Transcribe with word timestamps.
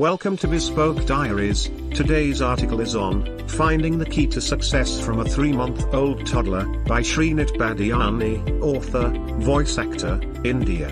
Welcome 0.00 0.38
to 0.38 0.48
Bespoke 0.48 1.04
Diaries. 1.04 1.70
Today's 1.92 2.40
article 2.40 2.80
is 2.80 2.96
on 2.96 3.46
Finding 3.46 3.98
the 3.98 4.06
Key 4.06 4.26
to 4.28 4.40
Success 4.40 4.98
from 4.98 5.20
a 5.20 5.26
Three 5.26 5.52
Month 5.52 5.92
Old 5.92 6.26
Toddler 6.26 6.64
by 6.86 7.02
Shrinit 7.02 7.50
Badiani, 7.58 8.62
author, 8.62 9.10
voice 9.44 9.76
actor, 9.76 10.18
India. 10.42 10.88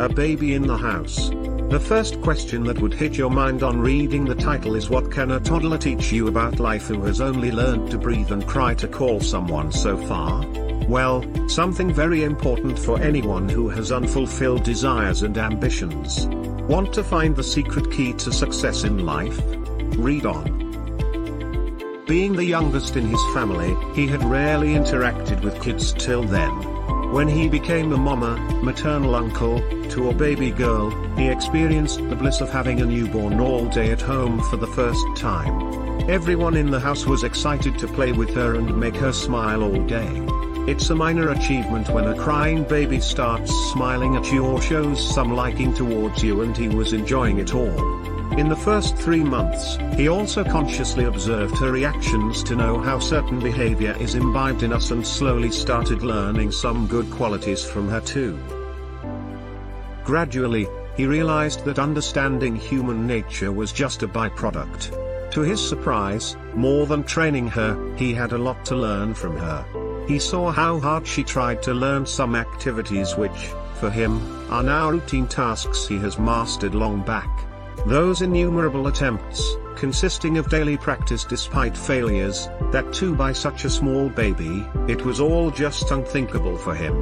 A 0.00 0.06
Baby 0.06 0.52
in 0.52 0.66
the 0.66 0.76
House. 0.76 1.30
The 1.70 1.82
first 1.82 2.20
question 2.20 2.62
that 2.64 2.78
would 2.78 2.92
hit 2.92 3.16
your 3.16 3.30
mind 3.30 3.62
on 3.62 3.80
reading 3.80 4.26
the 4.26 4.34
title 4.34 4.74
is 4.74 4.90
What 4.90 5.10
can 5.10 5.30
a 5.30 5.40
toddler 5.40 5.78
teach 5.78 6.12
you 6.12 6.28
about 6.28 6.60
life 6.60 6.88
who 6.88 7.02
has 7.04 7.22
only 7.22 7.50
learned 7.50 7.90
to 7.90 7.96
breathe 7.96 8.32
and 8.32 8.46
cry 8.46 8.74
to 8.74 8.86
call 8.86 9.18
someone 9.18 9.72
so 9.72 9.96
far? 9.96 10.46
Well, 10.86 11.24
something 11.48 11.90
very 11.94 12.24
important 12.24 12.78
for 12.78 13.00
anyone 13.00 13.48
who 13.48 13.70
has 13.70 13.92
unfulfilled 13.92 14.62
desires 14.62 15.22
and 15.22 15.38
ambitions. 15.38 16.28
Want 16.68 16.92
to 16.92 17.02
find 17.02 17.34
the 17.34 17.42
secret 17.42 17.90
key 17.90 18.12
to 18.12 18.30
success 18.30 18.84
in 18.84 19.06
life? 19.06 19.40
Read 19.96 20.26
on. 20.26 20.44
Being 22.06 22.36
the 22.36 22.44
youngest 22.44 22.94
in 22.94 23.06
his 23.08 23.22
family, 23.32 23.74
he 23.94 24.06
had 24.06 24.22
rarely 24.22 24.74
interacted 24.74 25.42
with 25.42 25.62
kids 25.62 25.94
till 25.94 26.24
then. 26.24 26.50
When 27.10 27.26
he 27.26 27.48
became 27.48 27.90
a 27.92 27.96
mama, 27.96 28.36
maternal 28.62 29.14
uncle, 29.14 29.60
to 29.92 30.10
a 30.10 30.14
baby 30.14 30.50
girl, 30.50 30.90
he 31.16 31.30
experienced 31.30 32.06
the 32.10 32.16
bliss 32.16 32.42
of 32.42 32.50
having 32.50 32.82
a 32.82 32.84
newborn 32.84 33.40
all 33.40 33.64
day 33.68 33.90
at 33.90 34.02
home 34.02 34.42
for 34.50 34.58
the 34.58 34.66
first 34.66 35.06
time. 35.16 36.10
Everyone 36.10 36.54
in 36.54 36.70
the 36.70 36.80
house 36.80 37.06
was 37.06 37.24
excited 37.24 37.78
to 37.78 37.88
play 37.88 38.12
with 38.12 38.34
her 38.34 38.56
and 38.56 38.78
make 38.78 38.96
her 38.96 39.14
smile 39.14 39.62
all 39.62 39.86
day. 39.86 40.37
It's 40.68 40.90
a 40.90 40.94
minor 40.94 41.30
achievement 41.30 41.88
when 41.88 42.08
a 42.08 42.14
crying 42.14 42.62
baby 42.62 43.00
starts 43.00 43.50
smiling 43.72 44.16
at 44.16 44.30
you 44.30 44.44
or 44.44 44.60
shows 44.60 45.14
some 45.14 45.34
liking 45.34 45.72
towards 45.72 46.22
you 46.22 46.42
and 46.42 46.54
he 46.54 46.68
was 46.68 46.92
enjoying 46.92 47.38
it 47.38 47.54
all. 47.54 48.38
In 48.38 48.50
the 48.50 48.54
first 48.54 48.94
three 48.98 49.24
months, 49.24 49.78
he 49.96 50.08
also 50.08 50.44
consciously 50.44 51.04
observed 51.04 51.56
her 51.56 51.72
reactions 51.72 52.42
to 52.42 52.54
know 52.54 52.78
how 52.78 52.98
certain 52.98 53.40
behavior 53.40 53.96
is 53.98 54.14
imbibed 54.14 54.62
in 54.62 54.74
us 54.74 54.90
and 54.90 55.06
slowly 55.06 55.50
started 55.50 56.02
learning 56.02 56.52
some 56.52 56.86
good 56.86 57.10
qualities 57.12 57.64
from 57.64 57.88
her 57.88 58.02
too. 58.02 58.38
Gradually, 60.04 60.68
he 60.98 61.06
realized 61.06 61.64
that 61.64 61.78
understanding 61.78 62.54
human 62.54 63.06
nature 63.06 63.52
was 63.52 63.72
just 63.72 64.02
a 64.02 64.06
byproduct. 64.06 65.30
To 65.30 65.40
his 65.40 65.66
surprise, 65.66 66.36
more 66.54 66.84
than 66.84 67.04
training 67.04 67.48
her, 67.48 67.96
he 67.96 68.12
had 68.12 68.32
a 68.32 68.38
lot 68.38 68.66
to 68.66 68.76
learn 68.76 69.14
from 69.14 69.34
her. 69.38 69.64
He 70.08 70.18
saw 70.18 70.50
how 70.50 70.80
hard 70.80 71.06
she 71.06 71.22
tried 71.22 71.62
to 71.64 71.74
learn 71.74 72.06
some 72.06 72.34
activities 72.34 73.14
which, 73.14 73.50
for 73.78 73.90
him, 73.90 74.18
are 74.50 74.62
now 74.62 74.88
routine 74.88 75.26
tasks 75.26 75.86
he 75.86 75.98
has 75.98 76.18
mastered 76.18 76.74
long 76.74 77.02
back. 77.02 77.28
Those 77.86 78.22
innumerable 78.22 78.86
attempts, 78.86 79.56
consisting 79.76 80.38
of 80.38 80.48
daily 80.48 80.78
practice 80.78 81.24
despite 81.24 81.76
failures, 81.76 82.48
that 82.72 82.90
too 82.94 83.14
by 83.14 83.34
such 83.34 83.66
a 83.66 83.70
small 83.70 84.08
baby, 84.08 84.66
it 84.88 85.04
was 85.04 85.20
all 85.20 85.50
just 85.50 85.90
unthinkable 85.90 86.56
for 86.56 86.74
him. 86.74 86.94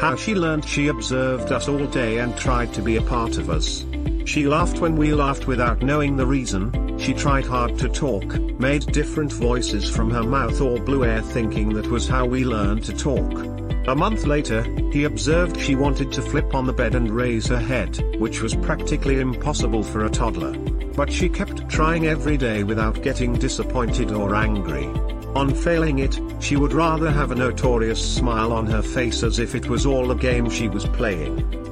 How 0.00 0.16
she 0.16 0.34
learned 0.34 0.64
she 0.64 0.88
observed 0.88 1.52
us 1.52 1.68
all 1.68 1.86
day 1.86 2.16
and 2.18 2.34
tried 2.38 2.72
to 2.72 2.80
be 2.80 2.96
a 2.96 3.02
part 3.02 3.36
of 3.36 3.50
us. 3.50 3.84
She 4.24 4.46
laughed 4.46 4.80
when 4.80 4.96
we 4.96 5.12
laughed 5.12 5.46
without 5.46 5.82
knowing 5.82 6.16
the 6.16 6.26
reason, 6.26 6.72
she 6.98 7.12
tried 7.12 7.46
hard 7.46 7.78
to 7.78 7.88
talk, 7.88 8.38
made 8.58 8.86
different 8.92 9.32
voices 9.32 9.88
from 9.88 10.10
her 10.10 10.22
mouth 10.22 10.60
or 10.60 10.78
blew 10.78 11.04
air 11.04 11.22
thinking 11.22 11.74
that 11.74 11.86
was 11.86 12.08
how 12.08 12.24
we 12.24 12.44
learned 12.44 12.84
to 12.84 12.96
talk. 12.96 13.32
A 13.88 13.94
month 13.94 14.26
later, 14.26 14.64
he 14.92 15.04
observed 15.04 15.60
she 15.60 15.76
wanted 15.76 16.10
to 16.12 16.22
flip 16.22 16.54
on 16.54 16.66
the 16.66 16.72
bed 16.72 16.94
and 16.94 17.08
raise 17.08 17.46
her 17.46 17.58
head, 17.58 17.96
which 18.18 18.42
was 18.42 18.56
practically 18.56 19.20
impossible 19.20 19.84
for 19.84 20.04
a 20.04 20.10
toddler. 20.10 20.52
But 20.96 21.12
she 21.12 21.28
kept 21.28 21.68
trying 21.68 22.06
every 22.06 22.36
day 22.36 22.64
without 22.64 23.02
getting 23.02 23.34
disappointed 23.34 24.10
or 24.10 24.34
angry. 24.34 24.86
On 25.36 25.54
failing 25.54 25.98
it, 25.98 26.18
she 26.40 26.56
would 26.56 26.72
rather 26.72 27.10
have 27.10 27.30
a 27.30 27.34
notorious 27.34 28.02
smile 28.02 28.52
on 28.52 28.66
her 28.66 28.82
face 28.82 29.22
as 29.22 29.38
if 29.38 29.54
it 29.54 29.68
was 29.68 29.84
all 29.84 30.10
a 30.10 30.16
game 30.16 30.48
she 30.48 30.68
was 30.68 30.86
playing. 30.86 31.65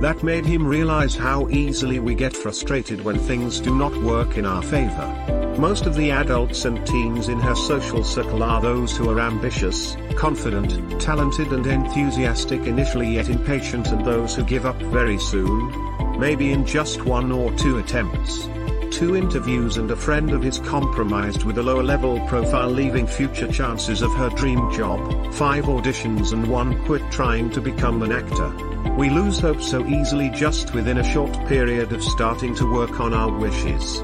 That 0.00 0.22
made 0.22 0.44
him 0.44 0.66
realize 0.66 1.14
how 1.14 1.48
easily 1.48 2.00
we 2.00 2.14
get 2.14 2.36
frustrated 2.36 3.02
when 3.02 3.18
things 3.18 3.60
do 3.60 3.74
not 3.74 3.96
work 4.02 4.36
in 4.36 4.44
our 4.44 4.62
favor. 4.62 5.54
Most 5.58 5.86
of 5.86 5.94
the 5.94 6.10
adults 6.10 6.66
and 6.66 6.86
teens 6.86 7.28
in 7.28 7.40
her 7.40 7.54
social 7.54 8.04
circle 8.04 8.42
are 8.42 8.60
those 8.60 8.94
who 8.94 9.08
are 9.08 9.20
ambitious, 9.20 9.96
confident, 10.14 11.00
talented 11.00 11.50
and 11.52 11.66
enthusiastic 11.66 12.66
initially 12.66 13.14
yet 13.14 13.30
impatient 13.30 13.88
and 13.88 14.04
those 14.04 14.34
who 14.36 14.44
give 14.44 14.66
up 14.66 14.76
very 14.76 15.18
soon. 15.18 16.20
Maybe 16.20 16.52
in 16.52 16.66
just 16.66 17.06
one 17.06 17.32
or 17.32 17.50
two 17.52 17.78
attempts. 17.78 18.48
Two 18.90 19.16
interviews 19.16 19.76
and 19.76 19.90
a 19.90 19.96
friend 19.96 20.32
of 20.32 20.42
his 20.42 20.58
compromised 20.58 21.44
with 21.44 21.58
a 21.58 21.62
lower 21.62 21.82
level 21.82 22.18
profile 22.26 22.70
leaving 22.70 23.06
future 23.06 23.50
chances 23.50 24.02
of 24.02 24.12
her 24.14 24.30
dream 24.30 24.72
job, 24.72 25.34
five 25.34 25.64
auditions 25.66 26.32
and 26.32 26.46
one 26.46 26.82
quit 26.86 27.02
trying 27.10 27.50
to 27.50 27.60
become 27.60 28.02
an 28.02 28.12
actor. 28.12 28.50
We 28.94 29.10
lose 29.10 29.38
hope 29.38 29.60
so 29.60 29.86
easily 29.86 30.30
just 30.30 30.72
within 30.72 30.98
a 30.98 31.12
short 31.12 31.32
period 31.46 31.92
of 31.92 32.02
starting 32.02 32.54
to 32.54 32.72
work 32.72 32.98
on 32.98 33.12
our 33.12 33.30
wishes. 33.30 34.02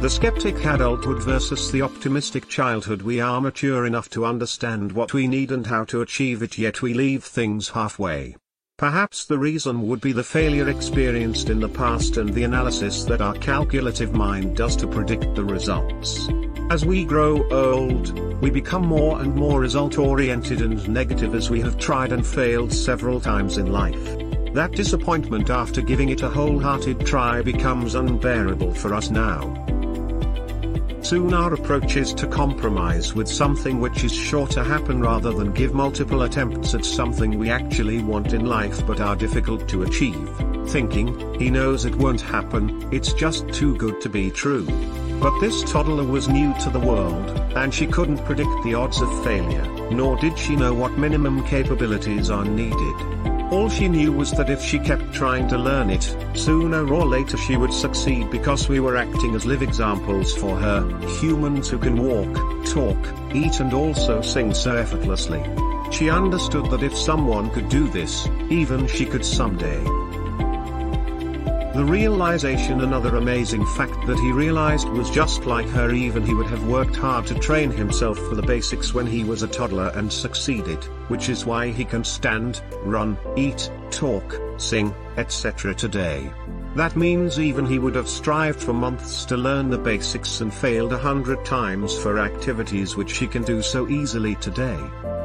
The 0.00 0.10
skeptic 0.10 0.64
adulthood 0.64 1.22
versus 1.22 1.70
the 1.72 1.82
optimistic 1.82 2.48
childhood 2.48 3.02
we 3.02 3.20
are 3.20 3.40
mature 3.40 3.86
enough 3.86 4.08
to 4.10 4.24
understand 4.24 4.92
what 4.92 5.12
we 5.12 5.26
need 5.26 5.50
and 5.50 5.66
how 5.66 5.84
to 5.84 6.00
achieve 6.00 6.42
it 6.42 6.58
yet 6.58 6.80
we 6.80 6.94
leave 6.94 7.24
things 7.24 7.70
halfway. 7.70 8.36
Perhaps 8.78 9.24
the 9.24 9.38
reason 9.38 9.88
would 9.88 10.02
be 10.02 10.12
the 10.12 10.22
failure 10.22 10.68
experienced 10.68 11.48
in 11.48 11.60
the 11.60 11.68
past 11.68 12.18
and 12.18 12.34
the 12.34 12.42
analysis 12.42 13.04
that 13.04 13.22
our 13.22 13.32
calculative 13.36 14.12
mind 14.12 14.54
does 14.54 14.76
to 14.76 14.86
predict 14.86 15.34
the 15.34 15.42
results. 15.42 16.28
As 16.68 16.84
we 16.84 17.02
grow 17.02 17.48
old, 17.48 18.12
we 18.42 18.50
become 18.50 18.84
more 18.86 19.22
and 19.22 19.34
more 19.34 19.60
result 19.60 19.96
oriented 19.96 20.60
and 20.60 20.86
negative 20.90 21.34
as 21.34 21.48
we 21.48 21.58
have 21.62 21.78
tried 21.78 22.12
and 22.12 22.26
failed 22.26 22.70
several 22.70 23.18
times 23.18 23.56
in 23.56 23.72
life. 23.72 24.04
That 24.52 24.72
disappointment 24.72 25.48
after 25.48 25.80
giving 25.80 26.10
it 26.10 26.20
a 26.20 26.28
wholehearted 26.28 27.06
try 27.06 27.40
becomes 27.40 27.94
unbearable 27.94 28.74
for 28.74 28.92
us 28.92 29.08
now. 29.08 29.54
Soon 31.06 31.34
our 31.34 31.54
approach 31.54 31.96
is 31.96 32.12
to 32.14 32.26
compromise 32.26 33.14
with 33.14 33.28
something 33.28 33.78
which 33.78 34.02
is 34.02 34.12
sure 34.12 34.48
to 34.48 34.64
happen 34.64 35.00
rather 35.00 35.32
than 35.32 35.52
give 35.52 35.72
multiple 35.72 36.22
attempts 36.22 36.74
at 36.74 36.84
something 36.84 37.38
we 37.38 37.48
actually 37.48 38.02
want 38.02 38.32
in 38.32 38.46
life 38.46 38.84
but 38.84 39.00
are 39.00 39.14
difficult 39.14 39.68
to 39.68 39.84
achieve, 39.84 40.28
thinking, 40.66 41.38
he 41.38 41.48
knows 41.48 41.84
it 41.84 41.94
won't 41.94 42.20
happen, 42.20 42.92
it's 42.92 43.12
just 43.12 43.48
too 43.50 43.76
good 43.76 44.00
to 44.00 44.08
be 44.08 44.32
true. 44.32 44.66
But 45.20 45.38
this 45.38 45.62
toddler 45.70 46.02
was 46.02 46.28
new 46.28 46.52
to 46.54 46.70
the 46.70 46.80
world, 46.80 47.30
and 47.56 47.72
she 47.72 47.86
couldn't 47.86 48.24
predict 48.24 48.64
the 48.64 48.74
odds 48.74 49.00
of 49.00 49.24
failure, 49.24 49.64
nor 49.92 50.16
did 50.16 50.36
she 50.36 50.56
know 50.56 50.74
what 50.74 50.98
minimum 50.98 51.46
capabilities 51.46 52.30
are 52.30 52.44
needed. 52.44 53.35
All 53.50 53.68
she 53.68 53.86
knew 53.86 54.10
was 54.10 54.32
that 54.32 54.50
if 54.50 54.60
she 54.60 54.78
kept 54.78 55.12
trying 55.12 55.46
to 55.48 55.56
learn 55.56 55.88
it, 55.88 56.16
sooner 56.34 56.92
or 56.92 57.06
later 57.06 57.36
she 57.36 57.56
would 57.56 57.72
succeed 57.72 58.28
because 58.28 58.68
we 58.68 58.80
were 58.80 58.96
acting 58.96 59.36
as 59.36 59.46
live 59.46 59.62
examples 59.62 60.34
for 60.34 60.56
her, 60.56 60.84
humans 61.20 61.68
who 61.68 61.78
can 61.78 62.02
walk, 62.02 62.66
talk, 62.66 62.98
eat 63.32 63.60
and 63.60 63.72
also 63.72 64.20
sing 64.20 64.52
so 64.52 64.74
effortlessly. 64.74 65.44
She 65.92 66.10
understood 66.10 66.68
that 66.70 66.82
if 66.82 66.96
someone 66.96 67.50
could 67.50 67.68
do 67.68 67.86
this, 67.88 68.28
even 68.50 68.88
she 68.88 69.06
could 69.06 69.24
someday. 69.24 70.05
The 71.76 71.84
realization 71.84 72.80
another 72.80 73.16
amazing 73.16 73.66
fact 73.66 74.06
that 74.06 74.18
he 74.18 74.32
realized 74.32 74.88
was 74.88 75.10
just 75.10 75.44
like 75.44 75.68
her 75.68 75.92
even 75.92 76.24
he 76.24 76.32
would 76.32 76.46
have 76.46 76.66
worked 76.66 76.96
hard 76.96 77.26
to 77.26 77.34
train 77.34 77.70
himself 77.70 78.16
for 78.16 78.34
the 78.34 78.40
basics 78.40 78.94
when 78.94 79.06
he 79.06 79.24
was 79.24 79.42
a 79.42 79.46
toddler 79.46 79.92
and 79.94 80.10
succeeded, 80.10 80.82
which 81.08 81.28
is 81.28 81.44
why 81.44 81.68
he 81.68 81.84
can 81.84 82.02
stand, 82.02 82.62
run, 82.82 83.18
eat, 83.36 83.70
talk, 83.90 84.40
sing, 84.56 84.94
etc. 85.18 85.74
today. 85.74 86.32
That 86.76 86.96
means 86.96 87.38
even 87.38 87.66
he 87.66 87.78
would 87.78 87.94
have 87.94 88.08
strived 88.08 88.62
for 88.62 88.72
months 88.72 89.26
to 89.26 89.36
learn 89.36 89.68
the 89.68 89.76
basics 89.76 90.40
and 90.40 90.54
failed 90.54 90.94
a 90.94 90.98
hundred 90.98 91.44
times 91.44 91.94
for 91.98 92.20
activities 92.20 92.96
which 92.96 93.18
he 93.18 93.26
can 93.26 93.42
do 93.42 93.60
so 93.60 93.86
easily 93.86 94.36
today. 94.36 94.80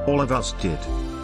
All 0.05 0.19
of 0.19 0.33
us 0.33 0.51
did. 0.61 0.79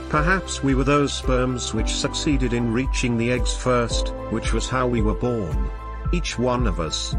Perhaps 0.10 0.64
we 0.64 0.74
were 0.74 0.86
those 0.86 1.12
sperms 1.12 1.74
which 1.74 1.96
succeeded 1.96 2.54
in 2.54 2.72
reaching 2.72 3.18
the 3.18 3.32
eggs 3.32 3.56
first, 3.56 4.10
which 4.30 4.54
was 4.54 4.70
how 4.70 4.88
we 4.88 5.02
were 5.02 5.14
born. 5.14 5.70
Each 6.14 6.40
one 6.40 6.66
of 6.66 6.80
us. 6.80 7.14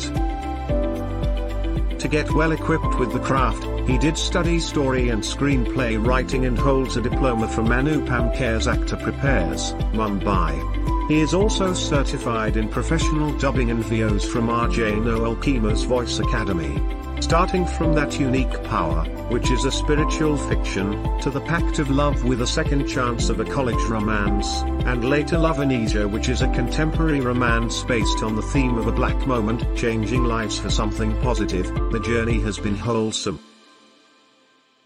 To 2.00 2.08
get 2.08 2.32
well 2.32 2.52
equipped 2.52 3.00
with 3.00 3.14
the 3.14 3.20
craft, 3.20 3.64
he 3.88 3.98
did 3.98 4.18
study 4.18 4.60
story 4.60 5.10
and 5.10 5.22
screenplay 5.22 6.04
writing 6.04 6.46
and 6.46 6.58
holds 6.58 6.98
a 6.98 7.02
diploma 7.02 7.48
from 7.48 7.68
Anupam 7.68 8.36
Kher's 8.38 8.68
Actor 8.68 8.98
Prepares, 8.98 9.74
Mumbai. 9.94 11.08
He 11.08 11.22
is 11.22 11.34
also 11.34 11.74
certified 11.74 12.58
in 12.58 12.68
professional 12.68 13.32
dubbing 13.38 13.72
and 13.72 13.84
VOs 13.86 14.26
from 14.26 14.48
RJ 14.48 15.06
Noel 15.06 15.36
Kima's 15.38 15.84
Voice 15.84 16.20
Academy. 16.20 16.82
Starting 17.20 17.66
from 17.66 17.94
that 17.94 18.20
unique 18.20 18.64
power, 18.64 19.04
which 19.30 19.50
is 19.52 19.66
a 19.66 19.72
spiritual 19.72 20.38
fiction, 20.38 20.92
to 21.20 21.30
the 21.30 21.42
pact 21.42 21.80
of 21.80 21.90
love 21.90 22.24
with 22.24 22.42
a 22.42 22.48
second 22.48 22.88
chance 22.88 23.30
of 23.30 23.40
a 23.40 23.46
college 23.46 23.82
romance, 23.90 24.62
and 24.86 25.10
later 25.10 25.38
Love 25.38 25.60
Amnesia 25.60 26.08
which 26.08 26.30
is 26.30 26.42
a 26.42 26.54
contemporary 26.54 27.20
romance 27.20 27.84
based 27.84 28.24
on 28.24 28.36
the 28.36 28.42
theme 28.42 28.78
of 28.78 28.88
a 28.88 28.92
black 28.92 29.28
moment 29.28 29.64
changing 29.76 30.24
lives 30.24 30.60
for 30.60 30.70
something 30.70 31.20
positive, 31.22 31.66
the 31.92 32.00
journey 32.00 32.40
has 32.42 32.58
been 32.60 32.76
wholesome. 32.76 33.40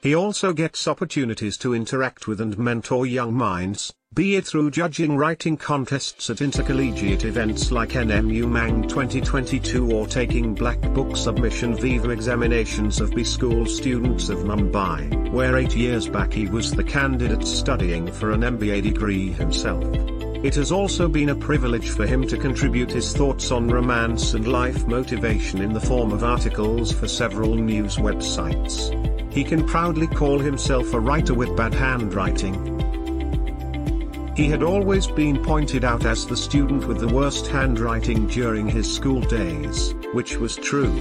He 0.02 0.16
also 0.16 0.52
gets 0.52 0.88
opportunities 0.88 1.58
to 1.58 1.76
interact 1.76 2.28
with 2.28 2.42
and 2.42 2.58
mentor 2.58 3.06
young 3.06 3.36
minds, 3.36 3.94
be 4.16 4.36
it 4.36 4.48
through 4.48 4.72
judging 4.72 5.16
writing 5.16 5.56
contests 5.56 6.28
at 6.32 6.42
intercollegiate 6.42 7.24
events 7.24 7.72
like 7.72 7.90
NM 7.90 8.36
Umang 8.36 8.90
2022 8.90 9.92
or 9.92 10.08
taking 10.08 10.56
Black 10.56 10.82
Book 10.96 11.16
Submission 11.16 11.76
Viva 11.76 12.10
examinations 12.10 13.00
of 13.00 13.14
B 13.14 13.24
School 13.24 13.68
students 13.68 14.30
of 14.30 14.40
Mumbai, 14.40 15.32
where 15.32 15.58
eight 15.58 15.76
years 15.76 16.10
back 16.10 16.34
he 16.34 16.48
was 16.48 16.72
the 16.72 16.84
candidate 16.84 17.46
studying 17.46 18.12
for 18.12 18.32
an 18.32 18.42
MBA 18.42 18.82
degree 18.82 19.32
himself. 19.32 19.84
It 20.44 20.56
has 20.56 20.72
also 20.72 21.08
been 21.08 21.30
a 21.30 21.36
privilege 21.36 21.92
for 21.92 22.08
him 22.08 22.26
to 22.28 22.38
contribute 22.38 22.90
his 22.90 23.14
thoughts 23.14 23.52
on 23.52 23.68
romance 23.68 24.34
and 24.34 24.48
life 24.48 24.88
motivation 24.88 25.62
in 25.62 25.74
the 25.74 25.80
form 25.80 26.12
of 26.12 26.24
articles 26.24 26.92
for 26.92 27.08
several 27.08 27.54
news 27.54 27.98
websites. 27.98 29.11
He 29.32 29.44
can 29.44 29.66
proudly 29.66 30.08
call 30.08 30.40
himself 30.40 30.94
a 30.94 31.00
writer 31.00 31.34
with 31.34 31.56
bad 31.56 31.74
handwriting, 31.74 32.82
he 34.36 34.48
had 34.48 34.64
always 34.64 35.08
been 35.08 35.44
pointed 35.44 35.84
out 35.84 36.06
as 36.06 36.26
the 36.26 36.38
student 36.38 36.88
with 36.88 37.00
the 37.00 37.08
worst 37.08 37.48
handwriting 37.48 38.28
during 38.28 38.66
his 38.66 38.92
school 38.92 39.20
days, 39.20 39.94
which 40.14 40.38
was 40.38 40.56
true. 40.56 40.94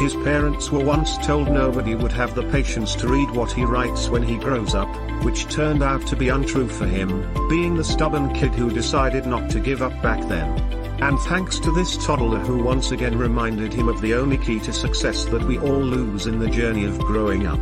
His 0.00 0.14
parents 0.14 0.72
were 0.72 0.82
once 0.82 1.18
told 1.18 1.52
nobody 1.52 1.94
would 1.94 2.12
have 2.12 2.34
the 2.34 2.48
patience 2.50 2.94
to 2.96 3.06
read 3.08 3.30
what 3.32 3.52
he 3.52 3.64
writes 3.64 4.08
when 4.08 4.22
he 4.22 4.38
grows 4.38 4.74
up, 4.74 4.88
which 5.22 5.46
turned 5.48 5.82
out 5.82 6.06
to 6.06 6.16
be 6.16 6.30
untrue 6.30 6.68
for 6.68 6.86
him, 6.86 7.08
being 7.50 7.76
the 7.76 7.84
stubborn 7.84 8.34
kid 8.34 8.54
who 8.54 8.70
decided 8.70 9.26
not 9.26 9.50
to 9.50 9.60
give 9.60 9.82
up 9.82 9.92
back 10.02 10.26
then. 10.26 10.79
And 11.00 11.18
thanks 11.20 11.58
to 11.60 11.72
this 11.72 11.96
toddler 12.04 12.40
who 12.40 12.62
once 12.62 12.90
again 12.90 13.16
reminded 13.16 13.72
him 13.72 13.88
of 13.88 14.02
the 14.02 14.12
only 14.14 14.36
key 14.36 14.60
to 14.60 14.72
success 14.72 15.24
that 15.26 15.42
we 15.42 15.58
all 15.58 15.80
lose 15.80 16.26
in 16.26 16.38
the 16.38 16.50
journey 16.50 16.84
of 16.84 16.98
growing 16.98 17.46
up. 17.46 17.60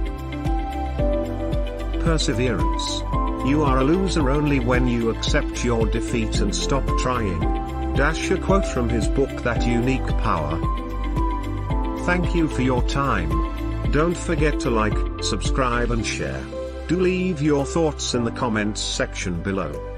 Perseverance. 2.02 3.00
You 3.48 3.62
are 3.62 3.78
a 3.78 3.84
loser 3.84 4.28
only 4.28 4.58
when 4.58 4.88
you 4.88 5.10
accept 5.10 5.64
your 5.64 5.86
defeat 5.86 6.40
and 6.40 6.52
stop 6.54 6.84
trying. 6.98 7.38
Dash 7.94 8.28
a 8.32 8.38
quote 8.38 8.66
from 8.66 8.88
his 8.88 9.06
book 9.06 9.30
That 9.44 9.64
Unique 9.64 10.08
Power. 10.18 10.58
Thank 12.04 12.34
you 12.34 12.48
for 12.48 12.62
your 12.62 12.82
time. 12.88 13.30
Don't 13.92 14.16
forget 14.16 14.58
to 14.60 14.70
like, 14.70 14.98
subscribe 15.22 15.92
and 15.92 16.04
share. 16.04 16.44
Do 16.88 16.98
leave 16.98 17.40
your 17.40 17.64
thoughts 17.64 18.14
in 18.14 18.24
the 18.24 18.32
comments 18.32 18.80
section 18.80 19.42
below. 19.42 19.97